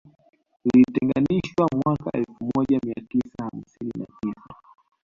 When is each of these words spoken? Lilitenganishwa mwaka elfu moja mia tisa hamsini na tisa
Lilitenganishwa 0.65 1.67
mwaka 1.85 2.11
elfu 2.13 2.45
moja 2.55 2.79
mia 2.85 3.03
tisa 3.09 3.49
hamsini 3.51 3.91
na 3.97 4.05
tisa 4.21 4.55